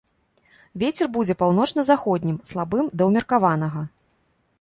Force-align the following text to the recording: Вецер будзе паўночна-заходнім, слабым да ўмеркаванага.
Вецер 0.83 1.09
будзе 1.17 1.35
паўночна-заходнім, 1.41 2.39
слабым 2.53 2.89
да 3.03 3.09
ўмеркаванага. 3.11 3.85